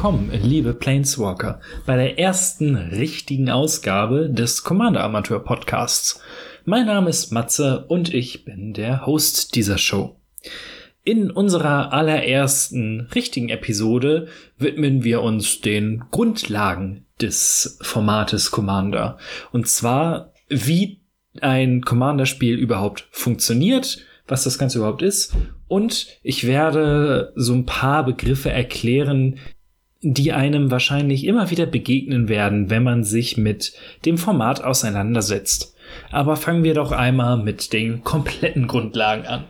Willkommen, 0.00 0.30
liebe 0.32 0.72
Planeswalker, 0.72 1.60
bei 1.84 1.94
der 1.94 2.18
ersten 2.18 2.74
richtigen 2.74 3.50
Ausgabe 3.50 4.30
des 4.30 4.64
Commander 4.64 5.04
Amateur 5.04 5.40
Podcasts. 5.40 6.22
Mein 6.64 6.86
Name 6.86 7.10
ist 7.10 7.32
Matze 7.32 7.84
und 7.86 8.14
ich 8.14 8.46
bin 8.46 8.72
der 8.72 9.04
Host 9.04 9.54
dieser 9.56 9.76
Show. 9.76 10.16
In 11.04 11.30
unserer 11.30 11.92
allerersten 11.92 13.08
richtigen 13.14 13.50
Episode 13.50 14.28
widmen 14.56 15.04
wir 15.04 15.20
uns 15.20 15.60
den 15.60 16.02
Grundlagen 16.10 17.04
des 17.20 17.78
Formates 17.82 18.50
Commander. 18.50 19.18
Und 19.52 19.68
zwar, 19.68 20.32
wie 20.48 21.02
ein 21.42 21.82
Commander-Spiel 21.82 22.56
überhaupt 22.56 23.06
funktioniert, 23.10 23.98
was 24.26 24.44
das 24.44 24.58
Ganze 24.58 24.78
überhaupt 24.78 25.02
ist. 25.02 25.36
Und 25.68 26.06
ich 26.22 26.46
werde 26.46 27.34
so 27.36 27.52
ein 27.52 27.66
paar 27.66 28.02
Begriffe 28.02 28.50
erklären, 28.50 29.38
die 30.02 30.32
einem 30.32 30.70
wahrscheinlich 30.70 31.24
immer 31.24 31.50
wieder 31.50 31.66
begegnen 31.66 32.28
werden, 32.28 32.70
wenn 32.70 32.82
man 32.82 33.04
sich 33.04 33.36
mit 33.36 33.74
dem 34.06 34.16
Format 34.16 34.64
auseinandersetzt. 34.64 35.74
Aber 36.10 36.36
fangen 36.36 36.64
wir 36.64 36.74
doch 36.74 36.92
einmal 36.92 37.36
mit 37.36 37.72
den 37.72 38.02
kompletten 38.02 38.66
Grundlagen 38.66 39.26
an. 39.26 39.44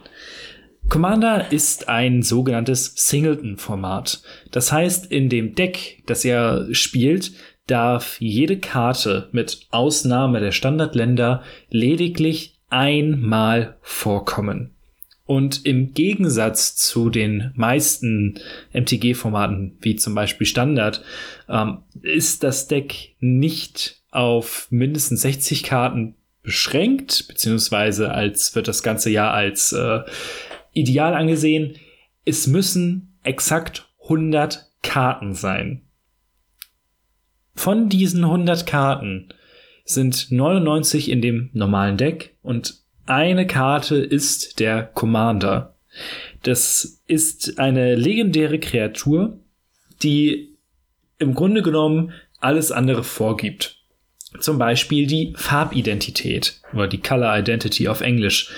Commander 0.88 1.52
ist 1.52 1.88
ein 1.88 2.22
sogenanntes 2.22 2.94
Singleton-Format. 2.96 4.22
Das 4.50 4.72
heißt, 4.72 5.12
in 5.12 5.28
dem 5.28 5.54
Deck, 5.54 6.02
das 6.06 6.24
ihr 6.24 6.66
spielt, 6.72 7.32
darf 7.68 8.20
jede 8.20 8.58
Karte 8.58 9.28
mit 9.30 9.68
Ausnahme 9.70 10.40
der 10.40 10.50
Standardländer 10.50 11.44
lediglich 11.68 12.58
einmal 12.70 13.76
vorkommen. 13.82 14.74
Und 15.30 15.64
im 15.64 15.94
Gegensatz 15.94 16.74
zu 16.74 17.08
den 17.08 17.52
meisten 17.54 18.40
MTG-Formaten, 18.72 19.76
wie 19.80 19.94
zum 19.94 20.12
Beispiel 20.12 20.44
Standard, 20.44 21.04
ähm, 21.48 21.84
ist 22.02 22.42
das 22.42 22.66
Deck 22.66 23.14
nicht 23.20 24.02
auf 24.10 24.66
mindestens 24.70 25.20
60 25.20 25.62
Karten 25.62 26.16
beschränkt, 26.42 27.28
beziehungsweise 27.28 28.10
als 28.10 28.56
wird 28.56 28.66
das 28.66 28.82
ganze 28.82 29.08
Jahr 29.08 29.32
als 29.32 29.70
äh, 29.70 30.00
ideal 30.72 31.14
angesehen. 31.14 31.76
Es 32.24 32.48
müssen 32.48 33.16
exakt 33.22 33.88
100 34.02 34.68
Karten 34.82 35.34
sein. 35.34 35.82
Von 37.54 37.88
diesen 37.88 38.24
100 38.24 38.66
Karten 38.66 39.28
sind 39.84 40.32
99 40.32 41.08
in 41.08 41.22
dem 41.22 41.50
normalen 41.52 41.96
Deck 41.96 42.36
und 42.42 42.79
eine 43.10 43.46
Karte 43.46 43.96
ist 43.96 44.60
der 44.60 44.84
Commander. 44.84 45.74
Das 46.42 47.02
ist 47.06 47.58
eine 47.58 47.96
legendäre 47.96 48.60
Kreatur, 48.60 49.40
die 50.02 50.56
im 51.18 51.34
Grunde 51.34 51.62
genommen 51.62 52.12
alles 52.38 52.70
andere 52.72 53.02
vorgibt. 53.02 53.76
Zum 54.38 54.58
Beispiel 54.58 55.06
die 55.06 55.34
Farbidentität 55.36 56.60
oder 56.72 56.86
die 56.86 57.02
Color 57.02 57.36
Identity 57.36 57.88
auf 57.88 58.00
Englisch. 58.00 58.50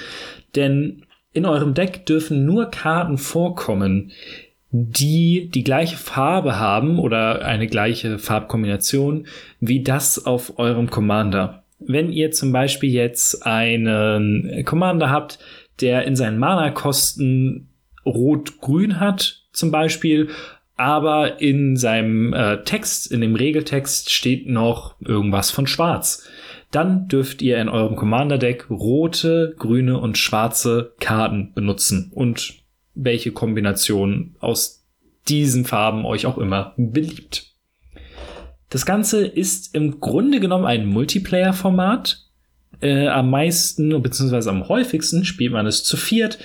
Denn 0.55 1.07
in 1.33 1.47
eurem 1.47 1.73
Deck 1.73 2.05
dürfen 2.05 2.45
nur 2.45 2.71
Karten 2.71 3.17
vorkommen, 3.17 4.13
die 4.71 5.51
die 5.53 5.65
gleiche 5.65 5.97
Farbe 5.97 6.59
haben 6.59 6.99
oder 6.99 7.45
eine 7.45 7.67
gleiche 7.67 8.19
Farbkombination 8.19 9.27
wie 9.61 9.83
das 9.83 10.27
auf 10.27 10.59
eurem 10.59 10.91
Commander 10.91 11.62
wenn 11.87 12.11
ihr 12.11 12.31
zum 12.31 12.53
Beispiel 12.53 12.91
jetzt 12.91 13.47
einen 13.47 14.65
Commander 14.65 15.11
habt, 15.11 15.39
der 15.81 16.05
in 16.05 16.17
seinen 16.17 16.39
Mana-Kosten 16.39 17.69
rot-grün 18.05 19.01
hat, 19.01 19.43
zum 19.53 19.71
Beispiel, 19.71 20.29
aber 20.77 21.41
in 21.41 21.77
seinem 21.77 22.33
äh, 22.33 22.63
Text, 22.65 23.13
in 23.13 23.21
dem 23.21 23.37
Regeltext 23.37 24.11
steht 24.11 24.49
noch 24.49 24.97
irgendwas 25.01 25.51
von 25.51 25.67
schwarz. 25.67 26.27
Dann 26.71 27.07
dürft 27.07 27.43
ihr 27.43 27.59
in 27.59 27.69
eurem 27.69 27.97
Commander-Deck 27.97 28.71
rote, 28.71 29.55
grüne 29.59 29.99
und 29.99 30.17
schwarze 30.17 30.95
Karten 30.99 31.53
benutzen 31.55 32.11
und 32.15 32.55
welche 32.95 33.33
Kombination 33.33 34.37
aus 34.41 34.87
diesen 35.29 35.65
Farben 35.65 36.05
euch 36.05 36.27
auch 36.27 36.39
immer 36.39 36.75
beliebt. 36.77 37.52
Das 38.73 38.87
Ganze 38.87 39.27
ist 39.27 39.75
im 39.75 40.01
Grunde 40.01 40.41
genommen 40.41 40.65
ein 40.65 40.87
Multiplayer-Format. 40.87 42.25
Äh, 42.81 43.07
am 43.09 43.29
meisten 43.29 44.01
beziehungsweise 44.01 44.49
am 44.49 44.67
häufigsten 44.67 45.27
spielt 45.27 45.53
man 45.53 45.67
es 45.67 45.85
zu 45.85 45.99
viert. 45.99 46.39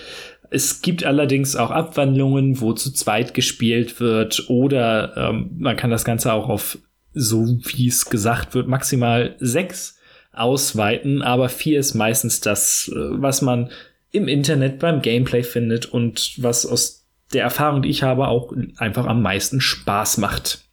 Es 0.49 0.81
gibt 0.81 1.05
allerdings 1.05 1.55
auch 1.55 1.71
Abwandlungen, 1.71 2.59
wo 2.59 2.73
zu 2.73 2.91
zweit 2.91 3.33
gespielt 3.33 4.01
wird 4.01 4.49
oder 4.49 5.15
ähm, 5.15 5.51
man 5.57 5.77
kann 5.77 5.89
das 5.89 6.03
Ganze 6.03 6.33
auch 6.33 6.49
auf, 6.49 6.77
so 7.13 7.45
wie 7.63 7.87
es 7.87 8.09
gesagt 8.09 8.53
wird, 8.55 8.67
maximal 8.67 9.37
sechs 9.39 9.97
ausweiten, 10.33 11.21
aber 11.21 11.47
vier 11.47 11.79
ist 11.79 11.93
meistens 11.93 12.41
das, 12.41 12.91
äh, 12.93 12.99
was 13.21 13.41
man 13.41 13.69
im 14.11 14.27
Internet 14.27 14.79
beim 14.79 15.01
Gameplay 15.01 15.43
findet 15.43 15.85
und 15.85 16.33
was 16.43 16.65
aus 16.65 17.07
der 17.31 17.43
Erfahrung, 17.43 17.83
die 17.83 17.89
ich 17.89 18.03
habe, 18.03 18.27
auch 18.27 18.51
einfach 18.75 19.05
am 19.05 19.21
meisten 19.21 19.61
Spaß 19.61 20.17
macht. 20.17 20.66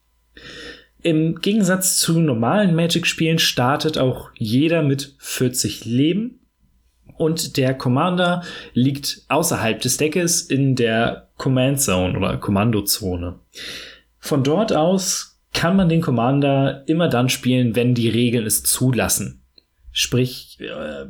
Im 1.04 1.42
Gegensatz 1.42 1.98
zu 1.98 2.18
normalen 2.18 2.74
Magic-Spielen 2.74 3.38
startet 3.38 3.98
auch 3.98 4.30
jeder 4.38 4.82
mit 4.82 5.14
40 5.18 5.84
Leben 5.84 6.40
und 7.18 7.58
der 7.58 7.74
Commander 7.74 8.42
liegt 8.72 9.20
außerhalb 9.28 9.82
des 9.82 9.98
Deckes 9.98 10.40
in 10.40 10.76
der 10.76 11.28
Command 11.36 11.82
Zone 11.82 12.16
oder 12.16 12.38
Kommandozone. 12.38 13.38
Von 14.18 14.44
dort 14.44 14.72
aus 14.72 15.42
kann 15.52 15.76
man 15.76 15.90
den 15.90 16.00
Commander 16.00 16.84
immer 16.86 17.08
dann 17.08 17.28
spielen, 17.28 17.76
wenn 17.76 17.94
die 17.94 18.08
Regeln 18.08 18.46
es 18.46 18.62
zulassen. 18.62 19.42
Sprich, 19.92 20.58
äh, 20.60 21.04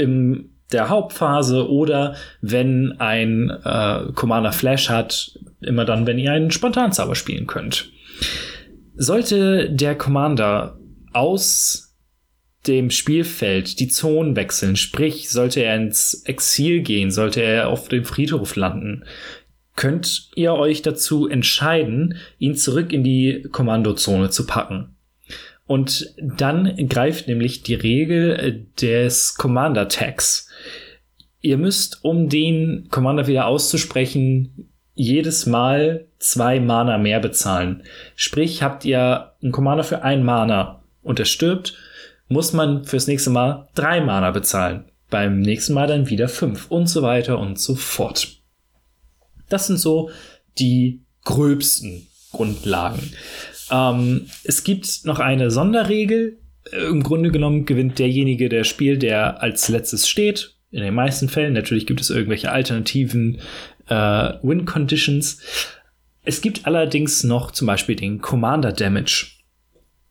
in 0.00 0.50
der 0.70 0.88
Hauptphase 0.88 1.68
oder 1.68 2.14
wenn 2.42 2.94
ein 3.00 3.50
äh, 3.64 4.12
Commander 4.14 4.52
Flash 4.52 4.88
hat, 4.88 5.36
immer 5.60 5.84
dann, 5.84 6.06
wenn 6.06 6.20
ihr 6.20 6.30
einen 6.30 6.52
Spontanzauber 6.52 7.16
spielen 7.16 7.48
könnt. 7.48 7.90
Sollte 8.94 9.70
der 9.70 9.94
Commander 9.96 10.78
aus 11.12 11.94
dem 12.66 12.90
Spielfeld 12.90 13.80
die 13.80 13.88
Zonen 13.88 14.36
wechseln, 14.36 14.76
sprich, 14.76 15.30
sollte 15.30 15.60
er 15.60 15.76
ins 15.76 16.22
Exil 16.24 16.82
gehen, 16.82 17.10
sollte 17.10 17.42
er 17.42 17.68
auf 17.68 17.88
dem 17.88 18.04
Friedhof 18.04 18.54
landen, 18.54 19.04
könnt 19.74 20.30
ihr 20.36 20.52
euch 20.52 20.82
dazu 20.82 21.28
entscheiden, 21.28 22.16
ihn 22.38 22.54
zurück 22.54 22.92
in 22.92 23.02
die 23.02 23.46
Kommandozone 23.50 24.30
zu 24.30 24.46
packen. 24.46 24.96
Und 25.66 26.14
dann 26.18 26.76
greift 26.88 27.28
nämlich 27.28 27.62
die 27.62 27.74
Regel 27.74 28.66
des 28.80 29.34
Commander 29.36 29.88
Tags. 29.88 30.48
Ihr 31.40 31.56
müsst, 31.56 32.04
um 32.04 32.28
den 32.28 32.88
Commander 32.90 33.26
wieder 33.26 33.46
auszusprechen, 33.46 34.71
jedes 34.94 35.46
Mal 35.46 36.06
zwei 36.18 36.60
Mana 36.60 36.98
mehr 36.98 37.20
bezahlen. 37.20 37.82
Sprich, 38.16 38.62
habt 38.62 38.84
ihr 38.84 39.32
einen 39.42 39.52
Commander 39.52 39.84
für 39.84 40.02
ein 40.02 40.24
Mana 40.24 40.82
und 41.02 41.18
er 41.18 41.24
stirbt, 41.24 41.74
muss 42.28 42.52
man 42.52 42.84
fürs 42.84 43.06
nächste 43.06 43.30
Mal 43.30 43.68
drei 43.74 44.00
Mana 44.00 44.30
bezahlen. 44.30 44.84
Beim 45.10 45.40
nächsten 45.40 45.74
Mal 45.74 45.86
dann 45.86 46.08
wieder 46.08 46.28
fünf 46.28 46.70
und 46.70 46.86
so 46.86 47.02
weiter 47.02 47.38
und 47.38 47.58
so 47.58 47.74
fort. 47.74 48.28
Das 49.48 49.66
sind 49.66 49.78
so 49.78 50.10
die 50.58 51.02
gröbsten 51.24 52.06
Grundlagen. 52.32 53.12
Ähm, 53.70 54.26
es 54.44 54.64
gibt 54.64 55.04
noch 55.04 55.18
eine 55.18 55.50
Sonderregel. 55.50 56.38
Im 56.88 57.02
Grunde 57.02 57.30
genommen 57.30 57.66
gewinnt 57.66 57.98
derjenige, 57.98 58.48
der 58.48 58.64
spielt, 58.64 59.02
der 59.02 59.42
als 59.42 59.68
letztes 59.68 60.08
steht. 60.08 60.54
In 60.70 60.80
den 60.82 60.94
meisten 60.94 61.28
Fällen. 61.28 61.52
Natürlich 61.52 61.86
gibt 61.86 62.00
es 62.00 62.08
irgendwelche 62.08 62.50
alternativen 62.50 63.40
äh, 63.92 64.38
Win 64.42 64.64
Conditions. 64.64 65.40
Es 66.24 66.40
gibt 66.40 66.66
allerdings 66.66 67.24
noch 67.24 67.50
zum 67.50 67.66
Beispiel 67.66 67.96
den 67.96 68.20
Commander 68.20 68.72
Damage. 68.72 69.26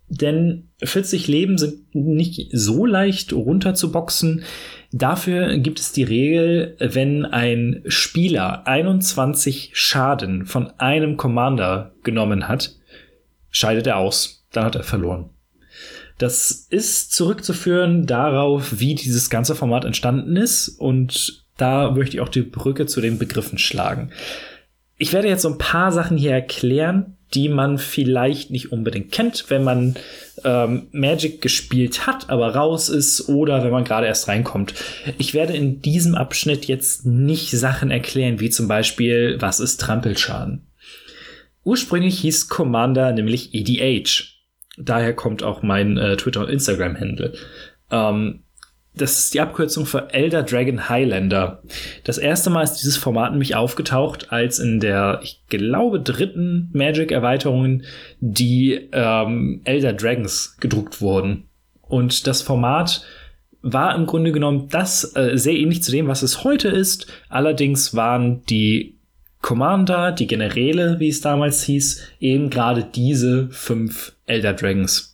Denn 0.07 0.69
40 0.83 1.27
Leben 1.27 1.57
sind 1.57 1.95
nicht 1.95 2.49
so 2.51 2.85
leicht 2.85 3.31
runterzuboxen. 3.31 4.43
Dafür 4.91 5.57
gibt 5.57 5.79
es 5.79 5.93
die 5.93 6.03
Regel, 6.03 6.75
wenn 6.79 7.25
ein 7.25 7.81
Spieler 7.87 8.67
21 8.67 9.71
Schaden 9.73 10.45
von 10.45 10.69
einem 10.79 11.15
Commander 11.15 11.93
genommen 12.03 12.49
hat, 12.49 12.75
scheidet 13.51 13.87
er 13.87 13.97
aus. 13.97 14.45
Dann 14.51 14.65
hat 14.65 14.75
er 14.75 14.83
verloren. 14.83 15.29
Das 16.17 16.51
ist 16.69 17.13
zurückzuführen 17.13 18.05
darauf, 18.05 18.79
wie 18.79 18.95
dieses 18.95 19.29
ganze 19.29 19.55
Format 19.55 19.85
entstanden 19.85 20.35
ist 20.35 20.67
und 20.67 21.40
da 21.61 21.91
möchte 21.91 22.17
ich 22.17 22.21
auch 22.21 22.29
die 22.29 22.41
Brücke 22.41 22.87
zu 22.87 23.01
den 23.01 23.19
Begriffen 23.19 23.57
schlagen. 23.57 24.11
Ich 24.97 25.13
werde 25.13 25.27
jetzt 25.27 25.43
so 25.43 25.49
ein 25.49 25.57
paar 25.57 25.91
Sachen 25.91 26.17
hier 26.17 26.31
erklären, 26.31 27.17
die 27.33 27.49
man 27.49 27.77
vielleicht 27.77 28.51
nicht 28.51 28.71
unbedingt 28.71 29.11
kennt, 29.11 29.45
wenn 29.49 29.63
man 29.63 29.95
ähm, 30.43 30.87
Magic 30.91 31.41
gespielt 31.41 32.05
hat, 32.05 32.29
aber 32.29 32.55
raus 32.55 32.89
ist 32.89 33.29
oder 33.29 33.63
wenn 33.63 33.71
man 33.71 33.85
gerade 33.85 34.07
erst 34.07 34.27
reinkommt. 34.27 34.73
Ich 35.17 35.33
werde 35.33 35.53
in 35.53 35.81
diesem 35.81 36.15
Abschnitt 36.15 36.65
jetzt 36.65 37.05
nicht 37.05 37.51
Sachen 37.51 37.89
erklären, 37.89 38.39
wie 38.39 38.49
zum 38.49 38.67
Beispiel, 38.67 39.37
was 39.39 39.59
ist 39.59 39.79
Trampelschaden. 39.79 40.67
Ursprünglich 41.63 42.19
hieß 42.19 42.49
Commander 42.49 43.11
nämlich 43.11 43.53
EDH. 43.53 44.23
Daher 44.77 45.13
kommt 45.13 45.43
auch 45.43 45.61
mein 45.61 45.97
äh, 45.97 46.17
Twitter- 46.17 46.41
und 46.41 46.49
Instagram-Handle. 46.49 47.33
Ähm, 47.91 48.40
das 48.93 49.17
ist 49.19 49.33
die 49.33 49.39
Abkürzung 49.39 49.85
für 49.85 50.13
Elder 50.13 50.43
Dragon 50.43 50.89
Highlander. 50.89 51.61
Das 52.03 52.17
erste 52.17 52.49
Mal 52.49 52.63
ist 52.63 52.75
dieses 52.75 52.97
Format 52.97 53.31
nämlich 53.31 53.55
aufgetaucht, 53.55 54.31
als 54.31 54.59
in 54.59 54.79
der, 54.79 55.21
ich 55.23 55.41
glaube, 55.47 56.01
dritten 56.01 56.69
Magic-Erweiterung 56.73 57.83
die 58.19 58.89
ähm, 58.91 59.61
Elder 59.63 59.93
Dragons 59.93 60.57
gedruckt 60.59 61.01
wurden. 61.01 61.45
Und 61.81 62.27
das 62.27 62.41
Format 62.41 63.03
war 63.61 63.95
im 63.95 64.07
Grunde 64.07 64.31
genommen 64.31 64.67
das 64.69 65.15
äh, 65.15 65.37
sehr 65.37 65.55
ähnlich 65.55 65.83
zu 65.83 65.91
dem, 65.91 66.07
was 66.07 66.21
es 66.21 66.43
heute 66.43 66.67
ist. 66.67 67.07
Allerdings 67.29 67.95
waren 67.95 68.43
die 68.45 68.97
Commander, 69.41 70.11
die 70.11 70.27
Generäle, 70.27 70.99
wie 70.99 71.09
es 71.09 71.21
damals 71.21 71.63
hieß, 71.63 72.01
eben 72.19 72.49
gerade 72.49 72.83
diese 72.83 73.49
fünf 73.51 74.13
Elder 74.25 74.53
Dragons. 74.53 75.10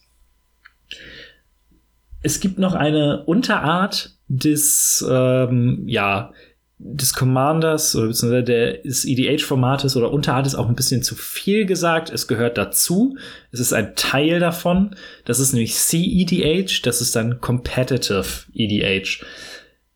Es 2.22 2.40
gibt 2.40 2.60
noch 2.60 2.74
eine 2.74 3.24
Unterart 3.26 4.18
des, 4.28 5.06
ähm, 5.10 5.84
ja, 5.88 6.32
des 6.80 7.14
Commanders 7.14 7.96
oder 7.96 8.08
beziehungsweise 8.08 8.44
des 8.84 9.06
EDH-Formates 9.06 9.96
oder 9.98 10.12
Unterart 10.12 10.46
ist 10.46 10.56
auch 10.56 10.70
ein 10.70 10.76
bisschen 10.76 11.02
zu 11.02 11.16
viel 11.16 11.66
gesagt. 11.66 12.12
Es 12.12 12.28
gehört 12.28 12.58
dazu. 12.58 13.18
Es 13.52 13.60
ist 13.60 13.74
ein 13.74 13.96
Teil 13.96 14.40
davon. 14.40 14.96
Das 15.26 15.40
ist 15.40 15.54
nämlich 15.54 15.76
CEDH. 15.76 16.82
Das 16.84 17.02
ist 17.02 17.16
dann 17.16 17.42
Competitive 17.42 18.46
EDH. 18.54 19.24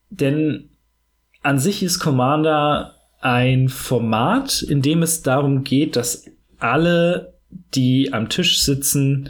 Denn 0.09 0.69
an 1.43 1.59
sich 1.59 1.83
ist 1.83 1.99
Commander 1.99 2.95
ein 3.21 3.69
Format, 3.69 4.63
in 4.63 4.81
dem 4.81 5.03
es 5.03 5.21
darum 5.21 5.63
geht, 5.63 5.95
dass 5.95 6.25
alle, 6.57 7.35
die 7.75 8.11
am 8.11 8.29
Tisch 8.29 8.61
sitzen, 8.61 9.29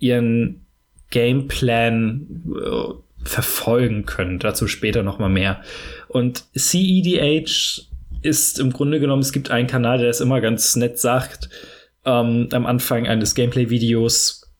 ihren 0.00 0.66
Gameplan 1.10 2.44
äh, 2.54 3.24
verfolgen 3.24 4.06
können. 4.06 4.38
Dazu 4.38 4.66
später 4.66 5.02
noch 5.02 5.18
mal 5.18 5.28
mehr. 5.28 5.62
Und 6.08 6.44
CEDH 6.56 7.82
ist 8.22 8.58
im 8.58 8.72
Grunde 8.72 9.00
genommen, 9.00 9.22
es 9.22 9.32
gibt 9.32 9.50
einen 9.50 9.68
Kanal, 9.68 9.98
der 9.98 10.10
es 10.10 10.20
immer 10.20 10.40
ganz 10.40 10.76
nett 10.76 10.98
sagt, 10.98 11.48
ähm, 12.04 12.48
am 12.52 12.66
Anfang 12.66 13.06
eines 13.06 13.34
Gameplay-Videos, 13.34 14.50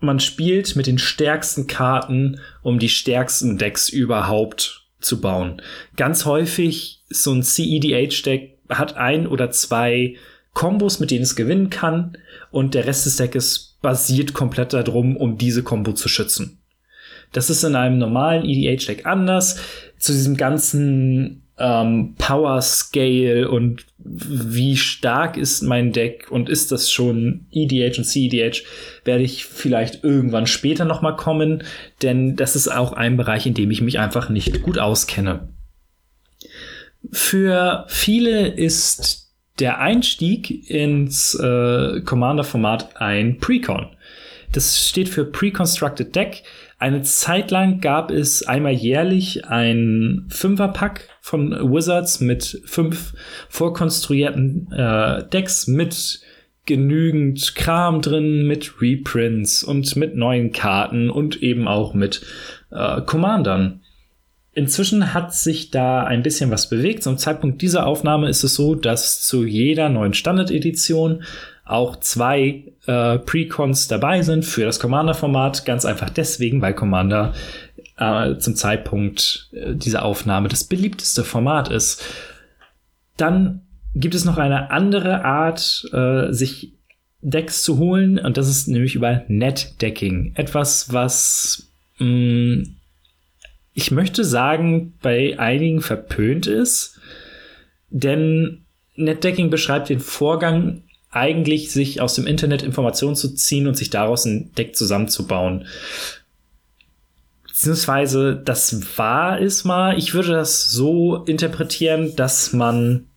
man 0.00 0.20
spielt 0.20 0.74
mit 0.74 0.86
den 0.86 0.98
stärksten 0.98 1.66
Karten, 1.66 2.40
um 2.62 2.78
die 2.78 2.88
stärksten 2.88 3.58
Decks 3.58 3.88
überhaupt 3.88 4.88
zu 5.00 5.20
bauen. 5.20 5.62
Ganz 5.96 6.24
häufig 6.24 7.02
so 7.08 7.32
ein 7.32 7.42
CEDH-Deck 7.42 8.58
hat 8.68 8.96
ein 8.96 9.26
oder 9.26 9.50
zwei 9.50 10.16
Kombos, 10.54 10.98
mit 11.00 11.10
denen 11.10 11.22
es 11.22 11.36
gewinnen 11.36 11.70
kann, 11.70 12.16
und 12.50 12.74
der 12.74 12.86
Rest 12.86 13.06
des 13.06 13.16
Decks 13.16 13.71
basiert 13.82 14.32
komplett 14.32 14.72
darum, 14.72 15.16
um 15.16 15.36
diese 15.36 15.62
Combo 15.62 15.92
zu 15.92 16.08
schützen. 16.08 16.58
Das 17.32 17.50
ist 17.50 17.64
in 17.64 17.74
einem 17.74 17.98
normalen 17.98 18.44
EDH-Deck 18.44 19.06
anders. 19.06 19.58
Zu 19.98 20.12
diesem 20.12 20.36
ganzen 20.36 21.42
ähm, 21.58 22.14
Power 22.18 22.60
Scale 22.60 23.50
und 23.50 23.84
wie 23.98 24.76
stark 24.76 25.36
ist 25.36 25.62
mein 25.62 25.92
Deck 25.92 26.26
und 26.30 26.48
ist 26.48 26.72
das 26.72 26.90
schon 26.90 27.46
EDH 27.52 27.98
und 27.98 28.04
CEDH, 28.04 28.62
werde 29.04 29.24
ich 29.24 29.44
vielleicht 29.44 30.02
irgendwann 30.02 30.46
später 30.46 30.84
noch 30.84 31.02
mal 31.02 31.16
kommen, 31.16 31.62
denn 32.02 32.36
das 32.36 32.56
ist 32.56 32.68
auch 32.68 32.92
ein 32.92 33.16
Bereich, 33.16 33.46
in 33.46 33.54
dem 33.54 33.70
ich 33.70 33.80
mich 33.80 33.98
einfach 33.98 34.28
nicht 34.28 34.62
gut 34.62 34.78
auskenne. 34.78 35.48
Für 37.10 37.84
viele 37.88 38.48
ist 38.48 39.21
der 39.58 39.78
Einstieg 39.80 40.68
ins 40.70 41.34
äh, 41.34 42.00
Commander-Format 42.00 42.96
ein 43.00 43.38
Precon. 43.38 43.88
Das 44.52 44.88
steht 44.88 45.08
für 45.08 45.24
Pre-Constructed 45.24 46.14
Deck. 46.14 46.42
Eine 46.78 47.02
Zeit 47.02 47.50
lang 47.50 47.80
gab 47.80 48.10
es 48.10 48.46
einmal 48.46 48.72
jährlich 48.72 49.46
ein 49.46 50.26
Fünferpack 50.28 51.08
von 51.20 51.52
Wizards 51.72 52.20
mit 52.20 52.60
fünf 52.64 53.14
vorkonstruierten 53.48 54.70
äh, 54.72 55.26
Decks 55.28 55.66
mit 55.68 56.20
genügend 56.66 57.54
Kram 57.54 58.00
drin, 58.02 58.46
mit 58.46 58.80
Reprints 58.80 59.64
und 59.64 59.96
mit 59.96 60.16
neuen 60.16 60.52
Karten 60.52 61.10
und 61.10 61.42
eben 61.42 61.66
auch 61.66 61.94
mit 61.94 62.22
äh, 62.70 63.00
Commandern. 63.02 63.81
Inzwischen 64.54 65.14
hat 65.14 65.34
sich 65.34 65.70
da 65.70 66.04
ein 66.04 66.22
bisschen 66.22 66.50
was 66.50 66.68
bewegt. 66.68 67.02
Zum 67.02 67.16
Zeitpunkt 67.16 67.62
dieser 67.62 67.86
Aufnahme 67.86 68.28
ist 68.28 68.44
es 68.44 68.54
so, 68.54 68.74
dass 68.74 69.22
zu 69.22 69.46
jeder 69.46 69.88
neuen 69.88 70.12
Standard-Edition 70.12 71.22
auch 71.64 71.96
zwei 71.96 72.64
äh, 72.86 73.18
Precons 73.18 73.88
dabei 73.88 74.20
sind 74.20 74.44
für 74.44 74.64
das 74.66 74.78
Commander-Format. 74.78 75.64
Ganz 75.64 75.86
einfach 75.86 76.10
deswegen, 76.10 76.60
weil 76.60 76.74
Commander 76.74 77.32
äh, 77.96 78.36
zum 78.36 78.54
Zeitpunkt 78.54 79.48
äh, 79.52 79.74
dieser 79.74 80.04
Aufnahme 80.04 80.48
das 80.48 80.64
beliebteste 80.64 81.24
Format 81.24 81.68
ist. 81.70 82.04
Dann 83.16 83.62
gibt 83.94 84.14
es 84.14 84.26
noch 84.26 84.36
eine 84.36 84.70
andere 84.70 85.24
Art, 85.24 85.88
äh, 85.92 86.32
sich 86.32 86.74
Decks 87.22 87.62
zu 87.62 87.78
holen, 87.78 88.18
und 88.18 88.36
das 88.36 88.48
ist 88.48 88.66
nämlich 88.66 88.96
über 88.96 89.22
Net-Decking. 89.28 90.32
Etwas, 90.34 90.92
was 90.92 91.70
mh, 91.98 92.06
mm, 92.06 92.76
ich 93.74 93.90
möchte 93.90 94.24
sagen, 94.24 94.94
bei 95.00 95.38
einigen 95.38 95.80
verpönt 95.80 96.46
ist, 96.46 97.00
denn 97.90 98.64
Netdecking 98.94 99.50
beschreibt 99.50 99.88
den 99.88 100.00
Vorgang, 100.00 100.82
eigentlich 101.10 101.70
sich 101.70 102.00
aus 102.00 102.14
dem 102.14 102.26
Internet 102.26 102.62
Informationen 102.62 103.16
zu 103.16 103.34
ziehen 103.34 103.66
und 103.66 103.76
sich 103.76 103.90
daraus 103.90 104.24
ein 104.24 104.52
Deck 104.54 104.74
zusammenzubauen. 104.74 105.66
Beziehungsweise, 107.46 108.40
das 108.42 108.98
war 108.98 109.40
es 109.40 109.64
mal. 109.64 109.98
Ich 109.98 110.14
würde 110.14 110.30
das 110.30 110.70
so 110.70 111.16
interpretieren, 111.24 112.16
dass 112.16 112.54
man 112.54 113.08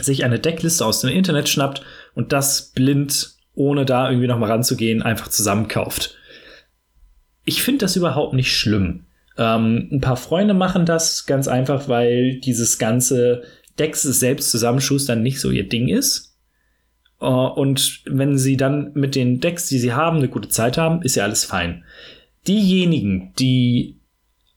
sich 0.00 0.24
eine 0.24 0.38
Deckliste 0.38 0.84
aus 0.86 1.00
dem 1.00 1.10
Internet 1.10 1.50
schnappt 1.50 1.82
und 2.14 2.32
das 2.32 2.70
blind, 2.70 3.34
ohne 3.54 3.84
da 3.84 4.08
irgendwie 4.08 4.26
noch 4.26 4.38
mal 4.38 4.50
ranzugehen, 4.50 5.02
einfach 5.02 5.28
zusammenkauft. 5.28 6.16
Ich 7.44 7.62
finde 7.62 7.80
das 7.80 7.96
überhaupt 7.96 8.32
nicht 8.32 8.56
schlimm. 8.56 9.04
Ähm, 9.38 9.88
ein 9.92 10.00
paar 10.00 10.16
Freunde 10.16 10.52
machen 10.52 10.84
das 10.84 11.24
ganz 11.26 11.48
einfach, 11.48 11.88
weil 11.88 12.40
dieses 12.40 12.78
ganze 12.78 13.42
Decks 13.78 14.02
selbst 14.02 14.50
zusammenschustern 14.50 15.22
nicht 15.22 15.40
so 15.40 15.50
ihr 15.50 15.68
Ding 15.68 15.88
ist. 15.88 16.36
Uh, 17.20 17.48
und 17.48 18.02
wenn 18.06 18.38
sie 18.38 18.56
dann 18.56 18.92
mit 18.94 19.16
den 19.16 19.40
Decks, 19.40 19.68
die 19.68 19.78
sie 19.78 19.92
haben, 19.92 20.18
eine 20.18 20.28
gute 20.28 20.48
Zeit 20.48 20.78
haben, 20.78 21.02
ist 21.02 21.16
ja 21.16 21.24
alles 21.24 21.44
fein. 21.44 21.84
Diejenigen, 22.46 23.32
die 23.38 23.96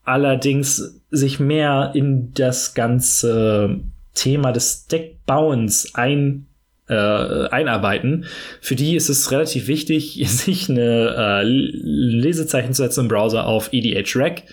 allerdings 0.03 1.01
sich 1.09 1.39
mehr 1.39 1.91
in 1.95 2.33
das 2.33 2.75
ganze 2.75 3.81
Thema 4.13 4.51
des 4.51 4.85
Deckbauens 4.87 5.95
ein, 5.95 6.47
äh, 6.91 7.47
einarbeiten, 7.49 8.25
für 8.59 8.75
die 8.75 8.95
ist 8.95 9.09
es 9.09 9.31
relativ 9.31 9.67
wichtig, 9.67 10.21
sich 10.27 10.69
eine 10.69 11.15
äh, 11.17 11.43
Lesezeichen 11.43 12.73
zu 12.73 12.83
setzen 12.83 13.01
im 13.01 13.07
Browser 13.07 13.47
auf 13.47 13.69
EDH 13.71 14.15
Rec 14.15 14.43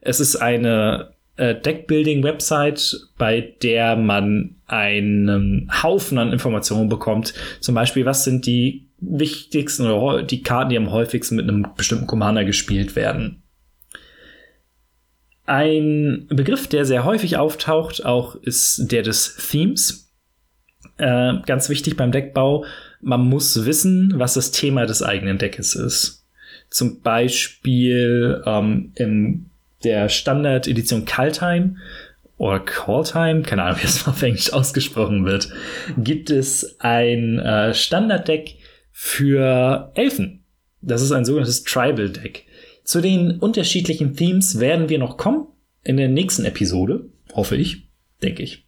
es 0.00 0.20
ist 0.20 0.36
eine 0.36 1.10
äh, 1.36 1.54
Deckbuilding-Website, 1.54 3.08
bei 3.16 3.54
der 3.62 3.96
man 3.96 4.56
einen 4.66 5.70
Haufen 5.82 6.18
an 6.18 6.32
Informationen 6.32 6.88
bekommt. 6.88 7.34
Zum 7.60 7.74
Beispiel, 7.74 8.04
was 8.04 8.24
sind 8.24 8.46
die 8.46 8.88
wichtigsten 9.00 9.86
oder 9.86 10.22
die 10.22 10.42
Karten, 10.42 10.70
die 10.70 10.76
am 10.76 10.90
häufigsten 10.90 11.36
mit 11.36 11.48
einem 11.48 11.66
bestimmten 11.76 12.06
Commander 12.06 12.44
gespielt 12.44 12.96
werden. 12.96 13.42
Ein 15.46 16.26
Begriff, 16.28 16.66
der 16.66 16.84
sehr 16.84 17.04
häufig 17.04 17.38
auftaucht, 17.38 18.04
auch 18.04 18.34
ist 18.36 18.90
der 18.92 19.02
des 19.02 19.36
Themes. 19.50 20.07
Äh, 20.98 21.34
ganz 21.46 21.68
wichtig 21.68 21.96
beim 21.96 22.12
Deckbau, 22.12 22.64
man 23.00 23.20
muss 23.20 23.64
wissen, 23.64 24.14
was 24.16 24.34
das 24.34 24.50
Thema 24.50 24.86
des 24.86 25.02
eigenen 25.02 25.38
Deckes 25.38 25.74
ist. 25.74 26.26
Zum 26.70 27.00
Beispiel 27.00 28.42
ähm, 28.44 28.92
im 28.96 29.46
der 29.84 30.08
Standard-Edition 30.08 31.04
Kaltheim 31.04 31.78
oder 32.36 32.60
Calltime, 32.60 33.42
keine 33.42 33.64
Ahnung, 33.64 33.80
wie 33.80 33.86
es 33.86 34.06
auf 34.06 34.22
Englisch 34.22 34.52
ausgesprochen 34.52 35.24
wird, 35.24 35.50
gibt 35.96 36.30
es 36.30 36.80
ein 36.80 37.38
äh, 37.38 37.74
Standarddeck 37.74 38.56
für 38.92 39.92
Elfen. 39.94 40.44
Das 40.80 41.02
ist 41.02 41.12
ein 41.12 41.24
sogenanntes 41.24 41.64
Tribal 41.64 42.10
Deck. 42.10 42.46
Zu 42.84 43.00
den 43.00 43.38
unterschiedlichen 43.38 44.16
Themes 44.16 44.60
werden 44.60 44.88
wir 44.88 44.98
noch 44.98 45.16
kommen 45.16 45.46
in 45.84 45.96
der 45.96 46.08
nächsten 46.08 46.44
Episode, 46.44 47.06
hoffe 47.34 47.56
ich, 47.56 47.88
denke 48.22 48.42
ich. 48.42 48.64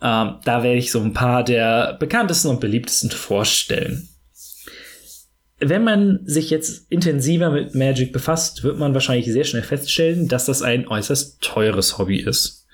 Ähm, 0.00 0.36
da 0.44 0.62
werde 0.62 0.78
ich 0.78 0.92
so 0.92 1.00
ein 1.00 1.12
paar 1.12 1.42
der 1.42 1.96
bekanntesten 1.98 2.48
und 2.48 2.60
beliebtesten 2.60 3.10
vorstellen. 3.10 4.08
Wenn 5.60 5.82
man 5.82 6.20
sich 6.24 6.50
jetzt 6.50 6.86
intensiver 6.90 7.50
mit 7.50 7.74
Magic 7.74 8.12
befasst, 8.12 8.62
wird 8.62 8.78
man 8.78 8.94
wahrscheinlich 8.94 9.26
sehr 9.26 9.44
schnell 9.44 9.64
feststellen, 9.64 10.28
dass 10.28 10.46
das 10.46 10.62
ein 10.62 10.86
äußerst 10.86 11.40
teures 11.40 11.98
Hobby 11.98 12.20
ist. 12.20 12.66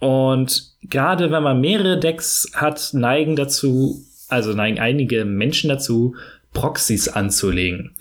Und 0.00 0.74
gerade 0.82 1.30
wenn 1.30 1.44
man 1.44 1.60
mehrere 1.60 2.00
Decks 2.00 2.50
hat, 2.54 2.90
neigen 2.92 3.36
dazu, 3.36 4.04
also 4.28 4.52
neigen 4.52 4.80
einige 4.80 5.24
Menschen 5.24 5.68
dazu, 5.68 6.16
Proxys 6.52 7.08
anzulegen. 7.08 7.94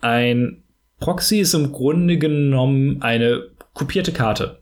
Ein 0.00 0.62
Proxy 1.00 1.40
ist 1.40 1.54
im 1.54 1.72
Grunde 1.72 2.18
genommen 2.18 3.00
eine 3.00 3.48
kopierte 3.72 4.12
Karte. 4.12 4.60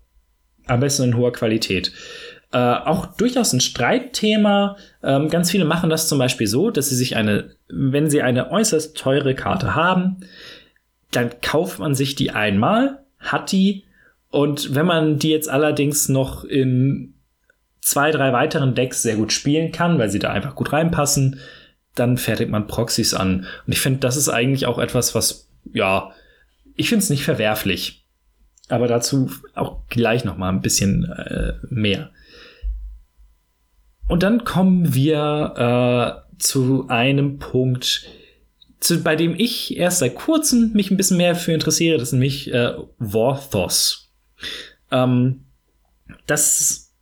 Am 0.66 0.80
besten 0.80 1.04
in 1.04 1.16
hoher 1.16 1.32
Qualität. 1.32 1.92
Äh, 2.52 2.58
auch 2.58 3.06
durchaus 3.06 3.52
ein 3.52 3.60
Streitthema. 3.60 4.76
Ähm, 5.02 5.28
ganz 5.28 5.50
viele 5.50 5.64
machen 5.64 5.90
das 5.90 6.08
zum 6.08 6.18
Beispiel 6.18 6.46
so, 6.46 6.70
dass 6.70 6.88
sie 6.88 6.96
sich 6.96 7.16
eine, 7.16 7.54
wenn 7.68 8.10
sie 8.10 8.22
eine 8.22 8.50
äußerst 8.50 8.96
teure 8.96 9.34
Karte 9.34 9.74
haben, 9.74 10.18
dann 11.12 11.30
kauft 11.42 11.78
man 11.78 11.94
sich 11.94 12.16
die 12.16 12.30
einmal, 12.30 13.04
hat 13.18 13.52
die 13.52 13.84
und 14.30 14.74
wenn 14.74 14.86
man 14.86 15.18
die 15.18 15.30
jetzt 15.30 15.48
allerdings 15.48 16.08
noch 16.08 16.44
in 16.44 17.14
zwei, 17.80 18.10
drei 18.10 18.32
weiteren 18.32 18.74
Decks 18.74 19.02
sehr 19.02 19.16
gut 19.16 19.32
spielen 19.32 19.72
kann, 19.72 19.98
weil 19.98 20.10
sie 20.10 20.18
da 20.18 20.30
einfach 20.30 20.54
gut 20.54 20.72
reinpassen, 20.72 21.40
dann 21.94 22.16
fertigt 22.16 22.50
man 22.50 22.68
Proxys 22.68 23.14
an. 23.14 23.46
Und 23.66 23.72
ich 23.72 23.80
finde, 23.80 24.00
das 24.00 24.16
ist 24.16 24.28
eigentlich 24.28 24.66
auch 24.66 24.78
etwas, 24.78 25.14
was, 25.14 25.48
ja, 25.72 26.12
ich 26.76 26.88
finde 26.88 27.02
es 27.02 27.10
nicht 27.10 27.24
verwerflich. 27.24 28.06
Aber 28.68 28.86
dazu 28.86 29.30
auch 29.54 29.88
gleich 29.88 30.24
noch 30.24 30.36
mal 30.36 30.50
ein 30.50 30.60
bisschen 30.60 31.04
äh, 31.04 31.54
mehr. 31.68 32.10
Und 34.10 34.24
dann 34.24 34.42
kommen 34.44 34.92
wir 34.92 36.24
äh, 36.36 36.38
zu 36.42 36.86
einem 36.88 37.38
Punkt, 37.38 38.06
zu, 38.80 39.04
bei 39.04 39.14
dem 39.14 39.38
ich 39.38 39.76
erst 39.76 40.00
seit 40.00 40.16
kurzem 40.16 40.72
mich 40.72 40.90
ein 40.90 40.96
bisschen 40.96 41.16
mehr 41.16 41.36
für 41.36 41.52
interessiere, 41.52 41.96
das 41.96 42.08
ist 42.08 42.12
nämlich 42.14 42.52
äh, 42.52 42.72
Vorthos. 42.98 44.10
Ähm, 44.90 45.44
das 46.26 46.92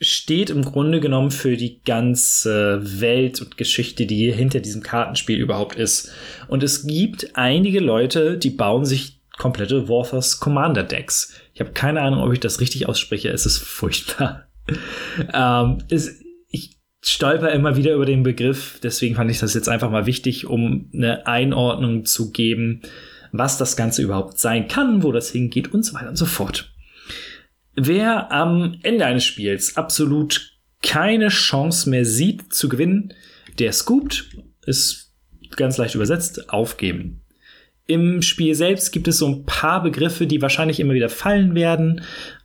steht 0.00 0.48
im 0.48 0.62
Grunde 0.62 1.00
genommen 1.00 1.32
für 1.32 1.56
die 1.56 1.82
ganze 1.82 2.80
Welt 3.00 3.40
und 3.40 3.56
Geschichte, 3.56 4.06
die 4.06 4.30
hinter 4.30 4.60
diesem 4.60 4.84
Kartenspiel 4.84 5.40
überhaupt 5.40 5.74
ist. 5.74 6.12
Und 6.46 6.62
es 6.62 6.86
gibt 6.86 7.30
einige 7.34 7.80
Leute, 7.80 8.38
die 8.38 8.50
bauen 8.50 8.84
sich 8.84 9.20
komplette 9.38 9.88
Warthos 9.88 10.38
Commander 10.38 10.84
Decks. 10.84 11.34
Ich 11.52 11.60
habe 11.60 11.72
keine 11.72 12.00
Ahnung, 12.00 12.20
ob 12.20 12.32
ich 12.32 12.38
das 12.38 12.60
richtig 12.60 12.88
ausspreche. 12.88 13.30
Es 13.30 13.44
ist 13.44 13.58
furchtbar. 13.58 14.46
ähm, 15.32 15.78
es, 15.90 16.23
stolper 17.04 17.50
immer 17.52 17.76
wieder 17.76 17.94
über 17.94 18.06
den 18.06 18.22
Begriff, 18.22 18.78
deswegen 18.82 19.14
fand 19.14 19.30
ich 19.30 19.38
das 19.38 19.54
jetzt 19.54 19.68
einfach 19.68 19.90
mal 19.90 20.06
wichtig, 20.06 20.46
um 20.46 20.90
eine 20.94 21.26
Einordnung 21.26 22.04
zu 22.04 22.32
geben, 22.32 22.80
was 23.32 23.58
das 23.58 23.76
Ganze 23.76 24.02
überhaupt 24.02 24.38
sein 24.38 24.68
kann, 24.68 25.02
wo 25.02 25.12
das 25.12 25.30
hingeht 25.30 25.72
und 25.74 25.84
so 25.84 25.94
weiter 25.94 26.08
und 26.08 26.16
so 26.16 26.26
fort. 26.26 26.72
Wer 27.76 28.32
am 28.32 28.78
Ende 28.82 29.04
eines 29.04 29.24
Spiels 29.24 29.76
absolut 29.76 30.52
keine 30.82 31.28
Chance 31.28 31.90
mehr 31.90 32.04
sieht 32.04 32.54
zu 32.54 32.68
gewinnen, 32.68 33.12
der 33.58 33.72
scoopt, 33.72 34.30
ist 34.66 35.12
ganz 35.56 35.76
leicht 35.76 35.94
übersetzt, 35.94 36.50
aufgeben. 36.50 37.20
Im 37.86 38.22
Spiel 38.22 38.54
selbst 38.54 38.92
gibt 38.92 39.08
es 39.08 39.18
so 39.18 39.28
ein 39.28 39.44
paar 39.44 39.82
Begriffe, 39.82 40.26
die 40.26 40.40
wahrscheinlich 40.40 40.80
immer 40.80 40.94
wieder 40.94 41.10
fallen 41.10 41.54
werden. 41.54 42.00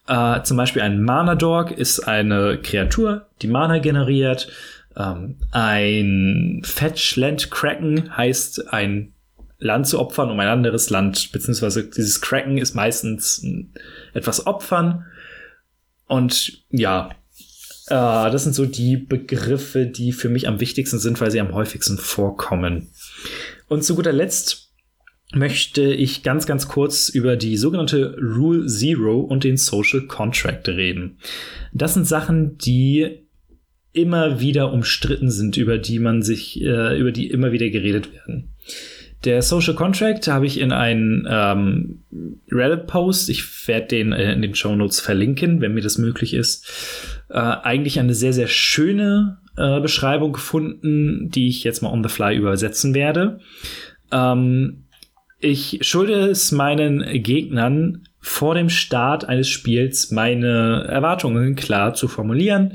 Äh, 0.09 0.41
zum 0.41 0.57
Beispiel 0.57 0.81
ein 0.81 1.03
Mana 1.03 1.35
Dog 1.35 1.69
ist 1.69 1.99
eine 1.99 2.59
Kreatur, 2.61 3.27
die 3.43 3.47
Mana 3.47 3.77
generiert. 3.77 4.51
Ähm, 4.97 5.37
ein 5.51 6.61
Fetch 6.65 7.15
Land 7.15 7.51
Kraken 7.51 8.17
heißt 8.17 8.73
ein 8.73 9.13
Land 9.59 9.87
zu 9.87 9.99
opfern, 9.99 10.31
um 10.31 10.39
ein 10.39 10.47
anderes 10.47 10.89
Land, 10.89 11.31
beziehungsweise 11.31 11.87
dieses 11.87 12.21
Kraken 12.21 12.57
ist 12.57 12.73
meistens 12.73 13.45
etwas 14.13 14.47
opfern. 14.47 15.05
Und 16.07 16.63
ja, 16.71 17.11
äh, 17.85 18.31
das 18.31 18.45
sind 18.45 18.53
so 18.53 18.65
die 18.65 18.97
Begriffe, 18.97 19.85
die 19.85 20.11
für 20.11 20.29
mich 20.29 20.47
am 20.47 20.59
wichtigsten 20.59 20.97
sind, 20.97 21.21
weil 21.21 21.29
sie 21.29 21.39
am 21.39 21.53
häufigsten 21.53 21.99
vorkommen. 21.99 22.89
Und 23.67 23.83
zu 23.83 23.93
guter 23.95 24.13
Letzt 24.13 24.68
möchte 25.33 25.83
ich 25.93 26.23
ganz, 26.23 26.45
ganz 26.45 26.67
kurz 26.67 27.09
über 27.09 27.35
die 27.35 27.57
sogenannte 27.57 28.17
Rule 28.19 28.65
Zero 28.65 29.19
und 29.19 29.43
den 29.43 29.57
Social 29.57 30.01
Contract 30.01 30.67
reden. 30.67 31.17
Das 31.71 31.93
sind 31.93 32.07
Sachen, 32.07 32.57
die 32.57 33.27
immer 33.91 34.39
wieder 34.39 34.71
umstritten 34.71 35.29
sind, 35.29 35.57
über 35.57 35.77
die 35.77 35.99
man 35.99 36.21
sich, 36.21 36.61
äh, 36.61 36.97
über 36.99 37.11
die 37.11 37.27
immer 37.27 37.51
wieder 37.51 37.69
geredet 37.69 38.13
werden. 38.13 38.49
Der 39.25 39.41
Social 39.41 39.75
Contract 39.75 40.27
habe 40.27 40.45
ich 40.45 40.59
in 40.59 40.71
einen 40.71 41.27
ähm, 41.29 42.03
Reddit-Post, 42.49 43.29
ich 43.29 43.67
werde 43.67 43.87
den 43.87 44.13
äh, 44.13 44.31
in 44.31 44.41
den 44.41 44.55
Show 44.55 44.75
Notes 44.75 44.99
verlinken, 45.01 45.59
wenn 45.59 45.73
mir 45.73 45.81
das 45.81 45.97
möglich 45.97 46.33
ist, 46.33 46.65
äh, 47.29 47.37
eigentlich 47.37 47.99
eine 47.99 48.13
sehr, 48.13 48.31
sehr 48.31 48.47
schöne 48.47 49.39
äh, 49.57 49.81
Beschreibung 49.81 50.31
gefunden, 50.31 51.29
die 51.29 51.49
ich 51.49 51.63
jetzt 51.63 51.81
mal 51.81 51.91
on 51.91 52.03
the 52.03 52.09
fly 52.09 52.35
übersetzen 52.35 52.93
werde. 52.93 53.39
Ähm, 54.11 54.85
ich 55.39 55.79
schulde 55.81 56.29
es 56.29 56.51
meinen 56.51 57.23
Gegnern 57.23 58.03
vor 58.19 58.55
dem 58.55 58.69
Start 58.69 59.25
eines 59.25 59.47
Spiels 59.47 60.11
meine 60.11 60.85
Erwartungen 60.89 61.55
klar 61.55 61.93
zu 61.93 62.07
formulieren. 62.07 62.73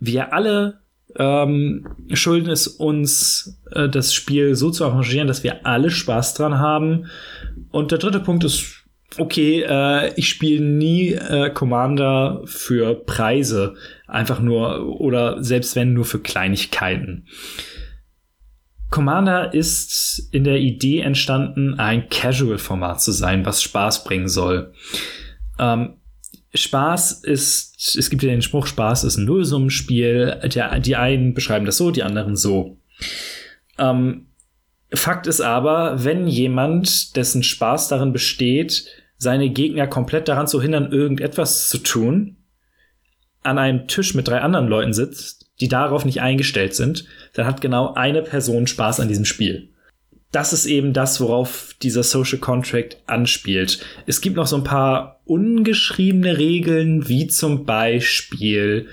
Wir 0.00 0.32
alle 0.32 0.80
ähm, 1.16 1.86
schulden 2.12 2.50
es 2.50 2.66
uns, 2.66 3.60
äh, 3.72 3.88
das 3.88 4.14
Spiel 4.14 4.54
so 4.54 4.70
zu 4.70 4.84
arrangieren, 4.84 5.28
dass 5.28 5.44
wir 5.44 5.66
alle 5.66 5.90
Spaß 5.90 6.34
dran 6.34 6.58
haben. 6.58 7.06
Und 7.70 7.90
der 7.90 7.98
dritte 7.98 8.20
Punkt 8.20 8.44
ist, 8.44 8.84
okay, 9.18 9.64
äh, 9.66 10.12
ich 10.14 10.28
spiele 10.28 10.64
nie 10.64 11.12
äh, 11.12 11.50
Commander 11.50 12.42
für 12.44 12.94
Preise, 12.94 13.74
einfach 14.06 14.40
nur 14.40 15.00
oder 15.00 15.42
selbst 15.42 15.76
wenn 15.76 15.92
nur 15.92 16.04
für 16.04 16.20
Kleinigkeiten. 16.20 17.26
Commander 18.90 19.54
ist 19.54 20.28
in 20.32 20.44
der 20.44 20.58
Idee 20.58 21.00
entstanden, 21.00 21.78
ein 21.78 22.08
Casual-Format 22.08 23.00
zu 23.00 23.12
sein, 23.12 23.46
was 23.46 23.62
Spaß 23.62 24.04
bringen 24.04 24.28
soll. 24.28 24.72
Ähm, 25.58 25.94
Spaß 26.52 27.22
ist, 27.22 27.96
es 27.96 28.10
gibt 28.10 28.24
ja 28.24 28.30
den 28.30 28.42
Spruch, 28.42 28.66
Spaß 28.66 29.04
ist 29.04 29.16
ein 29.16 29.24
Nullsummenspiel. 29.24 30.40
Der, 30.52 30.80
die 30.80 30.96
einen 30.96 31.34
beschreiben 31.34 31.66
das 31.66 31.76
so, 31.76 31.92
die 31.92 32.02
anderen 32.02 32.34
so. 32.34 32.78
Ähm, 33.78 34.26
Fakt 34.92 35.28
ist 35.28 35.40
aber, 35.40 36.02
wenn 36.02 36.26
jemand, 36.26 37.14
dessen 37.14 37.44
Spaß 37.44 37.86
darin 37.86 38.12
besteht, 38.12 38.86
seine 39.16 39.50
Gegner 39.50 39.86
komplett 39.86 40.26
daran 40.26 40.48
zu 40.48 40.60
hindern, 40.60 40.90
irgendetwas 40.90 41.68
zu 41.68 41.78
tun, 41.78 42.38
an 43.42 43.58
einem 43.58 43.86
Tisch 43.86 44.14
mit 44.14 44.26
drei 44.26 44.40
anderen 44.40 44.66
Leuten 44.66 44.92
sitzt, 44.92 45.39
die 45.60 45.68
darauf 45.68 46.04
nicht 46.04 46.20
eingestellt 46.20 46.74
sind, 46.74 47.04
dann 47.34 47.46
hat 47.46 47.60
genau 47.60 47.94
eine 47.94 48.22
Person 48.22 48.66
Spaß 48.66 49.00
an 49.00 49.08
diesem 49.08 49.24
Spiel. 49.24 49.68
Das 50.32 50.52
ist 50.52 50.66
eben 50.66 50.92
das, 50.92 51.20
worauf 51.20 51.74
dieser 51.82 52.04
Social 52.04 52.38
Contract 52.38 52.98
anspielt. 53.06 53.84
Es 54.06 54.20
gibt 54.20 54.36
noch 54.36 54.46
so 54.46 54.56
ein 54.56 54.64
paar 54.64 55.20
ungeschriebene 55.24 56.38
Regeln, 56.38 57.08
wie 57.08 57.26
zum 57.26 57.64
Beispiel 57.66 58.88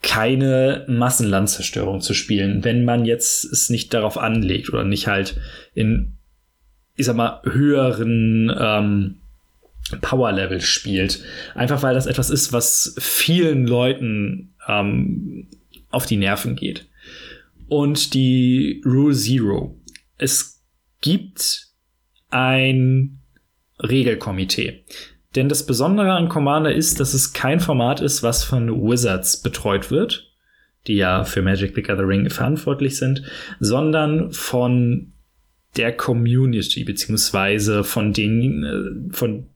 keine 0.00 0.84
Massenlandzerstörung 0.88 2.00
zu 2.00 2.14
spielen, 2.14 2.64
wenn 2.64 2.84
man 2.84 3.04
jetzt 3.04 3.44
es 3.44 3.68
nicht 3.68 3.92
darauf 3.92 4.16
anlegt 4.16 4.68
oder 4.70 4.84
nicht 4.84 5.08
halt 5.08 5.36
in, 5.74 6.16
ich 6.94 7.06
sag 7.06 7.16
mal, 7.16 7.42
höheren 7.44 8.54
ähm, 8.58 9.16
Power 10.00 10.32
Level 10.32 10.60
spielt. 10.60 11.22
Einfach 11.54 11.82
weil 11.82 11.94
das 11.94 12.06
etwas 12.06 12.30
ist, 12.30 12.52
was 12.52 12.94
vielen 12.98 13.66
Leuten 13.66 14.54
ähm, 14.68 15.48
auf 15.90 16.06
die 16.06 16.16
Nerven 16.16 16.56
geht. 16.56 16.86
Und 17.68 18.14
die 18.14 18.82
Rule 18.84 19.14
Zero. 19.14 19.78
Es 20.16 20.62
gibt 21.00 21.68
ein 22.30 23.20
Regelkomitee. 23.80 24.84
Denn 25.34 25.48
das 25.48 25.66
Besondere 25.66 26.12
an 26.12 26.28
Commander 26.28 26.74
ist, 26.74 27.00
dass 27.00 27.14
es 27.14 27.32
kein 27.32 27.60
Format 27.60 28.00
ist, 28.00 28.22
was 28.22 28.44
von 28.44 28.82
Wizards 28.82 29.42
betreut 29.42 29.90
wird, 29.90 30.32
die 30.86 30.94
ja 30.94 31.24
für 31.24 31.42
Magic 31.42 31.74
the 31.74 31.82
Gathering 31.82 32.30
verantwortlich 32.30 32.96
sind, 32.96 33.22
sondern 33.60 34.32
von 34.32 35.12
der 35.76 35.92
Community, 35.92 36.82
beziehungsweise 36.84 37.84
von 37.84 38.12
den, 38.12 38.64
äh, 38.64 39.14
von 39.14 39.46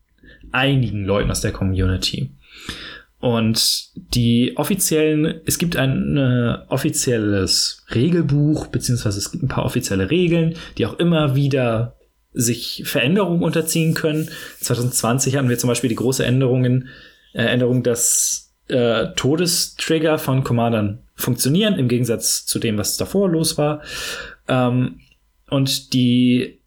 einigen 0.53 1.05
Leuten 1.05 1.31
aus 1.31 1.41
der 1.41 1.53
Community. 1.53 2.31
Und 3.23 3.91
die 3.95 4.57
offiziellen, 4.57 5.43
es 5.47 5.59
gibt 5.59 5.76
ein 5.76 6.17
äh, 6.17 6.59
offizielles 6.67 7.87
Regelbuch, 7.95 8.67
beziehungsweise 8.67 9.17
es 9.21 9.31
gibt 9.31 9.45
ein 9.45 9.49
paar 9.49 9.64
offizielle 9.64 10.11
Regeln, 10.11 10.57
die 10.76 10.87
auch 10.87 10.99
immer 10.99 11.37
wieder 11.37 11.95
sich 12.33 12.83
Veränderungen 12.85 13.45
unterziehen 13.45 13.95
können. 13.95 14.29
2020 14.59 15.37
hatten 15.37 15.49
wir 15.49 15.57
zum 15.57 15.69
Beispiel 15.69 15.88
die 15.88 15.95
große 15.95 16.26
Änderungen, 16.26 16.88
äh, 17.33 17.45
Änderung, 17.45 17.85
dass 17.85 18.57
äh, 18.67 19.12
Todestrigger 19.14 20.19
von 20.19 20.43
Commandern 20.43 21.05
funktionieren, 21.14 21.75
im 21.75 21.87
Gegensatz 21.87 22.45
zu 22.45 22.59
dem, 22.59 22.76
was 22.76 22.97
davor 22.97 23.31
los 23.31 23.57
war. 23.57 23.83
Ähm, 24.49 24.99
und 25.49 25.93
die 25.93 26.61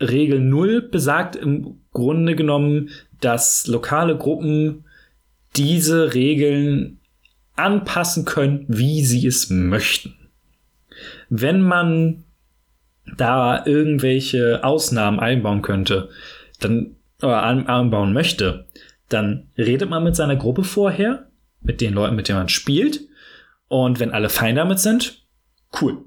Regel 0.00 0.40
0 0.40 0.80
besagt 0.80 1.36
im 1.36 1.82
Grunde 1.92 2.36
genommen, 2.36 2.88
dass 3.20 3.66
lokale 3.66 4.16
Gruppen 4.16 4.83
diese 5.56 6.14
Regeln 6.14 7.00
anpassen 7.56 8.24
können, 8.24 8.64
wie 8.68 9.04
sie 9.04 9.26
es 9.26 9.50
möchten. 9.50 10.14
Wenn 11.28 11.60
man 11.60 12.24
da 13.16 13.64
irgendwelche 13.64 14.64
Ausnahmen 14.64 15.20
einbauen 15.20 15.62
könnte, 15.62 16.08
dann 16.60 16.96
oder 17.22 17.42
einbauen 17.42 18.12
möchte, 18.12 18.66
dann 19.08 19.50
redet 19.56 19.88
man 19.88 20.04
mit 20.04 20.16
seiner 20.16 20.36
Gruppe 20.36 20.64
vorher, 20.64 21.28
mit 21.60 21.80
den 21.80 21.94
Leuten, 21.94 22.16
mit 22.16 22.28
denen 22.28 22.38
man 22.38 22.48
spielt. 22.48 23.00
Und 23.68 24.00
wenn 24.00 24.12
alle 24.12 24.28
fein 24.28 24.56
damit 24.56 24.80
sind, 24.80 25.24
cool. 25.80 25.98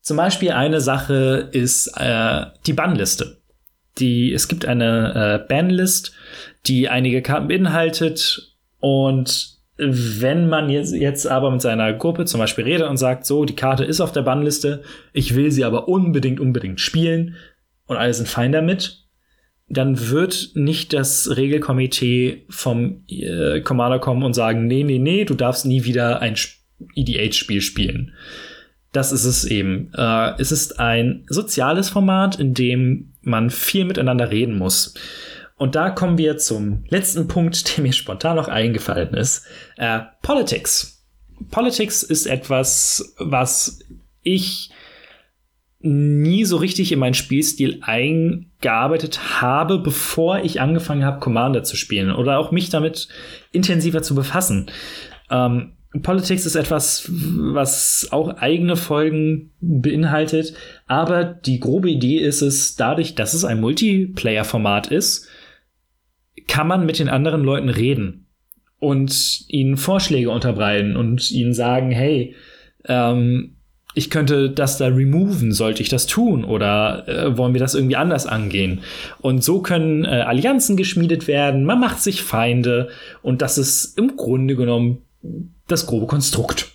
Zum 0.00 0.16
Beispiel 0.16 0.52
eine 0.52 0.80
Sache 0.80 1.48
ist 1.52 1.88
äh, 1.96 2.46
die 2.66 2.72
Bannliste. 2.74 3.38
Die, 3.98 4.32
es 4.32 4.48
gibt 4.48 4.66
eine 4.66 5.42
äh, 5.44 5.48
Banlist, 5.48 6.12
die 6.66 6.88
einige 6.88 7.22
Karten 7.22 7.48
beinhaltet 7.48 8.54
und 8.80 9.54
wenn 9.76 10.48
man 10.48 10.70
jetzt, 10.70 10.94
jetzt 10.94 11.26
aber 11.26 11.50
mit 11.50 11.60
seiner 11.60 11.92
Gruppe 11.92 12.26
zum 12.26 12.38
Beispiel 12.38 12.64
redet 12.64 12.88
und 12.88 12.96
sagt, 12.96 13.26
so, 13.26 13.44
die 13.44 13.56
Karte 13.56 13.84
ist 13.84 14.00
auf 14.00 14.12
der 14.12 14.22
Bannliste, 14.22 14.82
ich 15.12 15.34
will 15.34 15.50
sie 15.50 15.64
aber 15.64 15.88
unbedingt, 15.88 16.38
unbedingt 16.38 16.80
spielen 16.80 17.34
und 17.86 17.96
alle 17.96 18.14
sind 18.14 18.28
fein 18.28 18.52
damit, 18.52 19.04
dann 19.68 20.10
wird 20.10 20.50
nicht 20.54 20.92
das 20.92 21.36
Regelkomitee 21.36 22.44
vom 22.48 23.04
äh, 23.08 23.60
Commander 23.62 23.98
kommen 23.98 24.22
und 24.22 24.34
sagen, 24.34 24.66
nee, 24.66 24.84
nee, 24.84 24.98
nee, 24.98 25.24
du 25.24 25.34
darfst 25.34 25.66
nie 25.66 25.84
wieder 25.84 26.20
ein 26.20 26.36
EDH-Spiel 26.94 27.60
spielen. 27.60 28.12
Das 28.92 29.10
ist 29.10 29.24
es 29.24 29.44
eben. 29.44 29.90
Äh, 29.96 30.34
es 30.38 30.52
ist 30.52 30.78
ein 30.78 31.24
soziales 31.28 31.88
Format, 31.88 32.38
in 32.38 32.54
dem 32.54 33.13
man 33.26 33.50
viel 33.50 33.84
miteinander 33.84 34.30
reden 34.30 34.58
muss. 34.58 34.94
Und 35.56 35.74
da 35.74 35.90
kommen 35.90 36.18
wir 36.18 36.36
zum 36.36 36.84
letzten 36.88 37.28
Punkt, 37.28 37.76
der 37.76 37.82
mir 37.82 37.92
spontan 37.92 38.36
noch 38.36 38.48
eingefallen 38.48 39.14
ist. 39.14 39.46
Äh, 39.76 40.00
Politics. 40.22 41.04
Politics 41.50 42.02
ist 42.02 42.26
etwas, 42.26 43.14
was 43.18 43.80
ich 44.22 44.70
nie 45.80 46.44
so 46.46 46.56
richtig 46.56 46.92
in 46.92 46.98
meinen 46.98 47.14
Spielstil 47.14 47.80
eingearbeitet 47.82 49.42
habe, 49.42 49.78
bevor 49.78 50.38
ich 50.38 50.60
angefangen 50.60 51.04
habe, 51.04 51.20
Commander 51.20 51.62
zu 51.62 51.76
spielen 51.76 52.10
oder 52.10 52.38
auch 52.38 52.52
mich 52.52 52.70
damit 52.70 53.08
intensiver 53.52 54.02
zu 54.02 54.14
befassen. 54.14 54.70
Ähm, 55.30 55.76
Politics 56.02 56.44
ist 56.44 56.56
etwas, 56.56 57.08
was 57.08 58.08
auch 58.10 58.36
eigene 58.36 58.76
Folgen 58.76 59.52
beinhaltet, 59.60 60.54
aber 60.86 61.24
die 61.24 61.60
grobe 61.60 61.90
Idee 61.90 62.18
ist 62.18 62.42
es, 62.42 62.74
dadurch, 62.74 63.14
dass 63.14 63.32
es 63.32 63.44
ein 63.44 63.60
Multiplayer-Format 63.60 64.88
ist, 64.88 65.28
kann 66.48 66.66
man 66.66 66.84
mit 66.84 66.98
den 66.98 67.08
anderen 67.08 67.42
Leuten 67.42 67.68
reden 67.68 68.26
und 68.80 69.44
ihnen 69.48 69.76
Vorschläge 69.76 70.30
unterbreiten 70.30 70.96
und 70.96 71.30
ihnen 71.30 71.54
sagen, 71.54 71.90
hey, 71.90 72.34
ähm, 72.86 73.56
ich 73.94 74.10
könnte 74.10 74.50
das 74.50 74.76
da 74.76 74.88
removen, 74.88 75.52
sollte 75.52 75.80
ich 75.80 75.88
das 75.88 76.06
tun 76.06 76.44
oder 76.44 77.08
äh, 77.08 77.38
wollen 77.38 77.54
wir 77.54 77.60
das 77.60 77.76
irgendwie 77.76 77.96
anders 77.96 78.26
angehen? 78.26 78.80
Und 79.20 79.44
so 79.44 79.62
können 79.62 80.04
äh, 80.04 80.08
Allianzen 80.08 80.76
geschmiedet 80.76 81.28
werden, 81.28 81.64
man 81.64 81.78
macht 81.78 82.00
sich 82.00 82.22
Feinde 82.22 82.88
und 83.22 83.40
das 83.40 83.56
ist 83.56 83.96
im 83.96 84.16
Grunde 84.16 84.56
genommen 84.56 85.03
das 85.66 85.86
grobe 85.86 86.06
Konstrukt. 86.06 86.74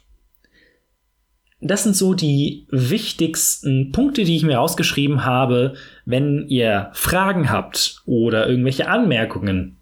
Das 1.61 1.83
sind 1.83 1.95
so 1.95 2.13
die 2.13 2.67
wichtigsten 2.71 3.91
Punkte, 3.91 4.23
die 4.23 4.37
ich 4.37 4.43
mir 4.43 4.57
rausgeschrieben 4.57 5.25
habe. 5.25 5.73
Wenn 6.05 6.47
ihr 6.47 6.89
Fragen 6.93 7.49
habt 7.49 8.01
oder 8.05 8.47
irgendwelche 8.47 8.87
Anmerkungen, 8.87 9.77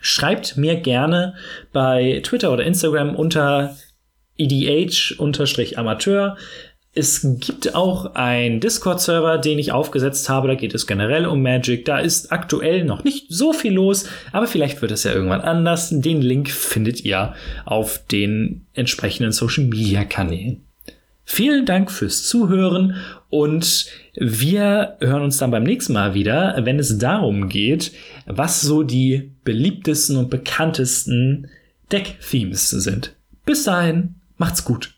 schreibt 0.00 0.56
mir 0.56 0.76
gerne 0.76 1.34
bei 1.72 2.20
Twitter 2.24 2.52
oder 2.52 2.64
Instagram 2.64 3.14
unter 3.14 3.76
edh-amateur. 4.36 6.36
Es 6.94 7.26
gibt 7.40 7.74
auch 7.74 8.14
einen 8.14 8.60
Discord-Server, 8.60 9.38
den 9.38 9.58
ich 9.58 9.72
aufgesetzt 9.72 10.28
habe. 10.28 10.48
Da 10.48 10.54
geht 10.54 10.74
es 10.74 10.86
generell 10.86 11.24
um 11.24 11.40
Magic. 11.40 11.86
Da 11.86 11.98
ist 11.98 12.32
aktuell 12.32 12.84
noch 12.84 13.02
nicht 13.02 13.26
so 13.30 13.54
viel 13.54 13.72
los, 13.72 14.04
aber 14.30 14.46
vielleicht 14.46 14.82
wird 14.82 14.92
es 14.92 15.04
ja 15.04 15.12
irgendwann 15.12 15.40
anders. 15.40 15.88
Den 15.90 16.20
Link 16.20 16.50
findet 16.50 17.02
ihr 17.02 17.34
auf 17.64 18.02
den 18.10 18.66
entsprechenden 18.74 19.32
Social-Media-Kanälen. 19.32 20.60
Vielen 21.24 21.64
Dank 21.64 21.90
fürs 21.90 22.24
Zuhören 22.24 22.96
und 23.30 23.86
wir 24.14 24.96
hören 25.00 25.22
uns 25.22 25.38
dann 25.38 25.50
beim 25.50 25.62
nächsten 25.62 25.94
Mal 25.94 26.12
wieder, 26.12 26.60
wenn 26.64 26.78
es 26.78 26.98
darum 26.98 27.48
geht, 27.48 27.92
was 28.26 28.60
so 28.60 28.82
die 28.82 29.30
beliebtesten 29.44 30.18
und 30.18 30.28
bekanntesten 30.28 31.48
Deck-Themes 31.90 32.68
sind. 32.68 33.14
Bis 33.46 33.64
dahin, 33.64 34.16
macht's 34.36 34.64
gut. 34.64 34.92